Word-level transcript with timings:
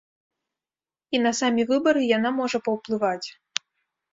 І 1.17 1.21
на 1.27 1.33
самі 1.41 1.65
выбары 1.73 2.01
яна 2.17 2.29
можа 2.39 2.57
паўплываць. 2.69 3.27